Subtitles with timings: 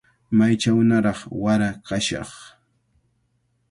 [0.37, 2.29] Maychawnaraq wara kashaq.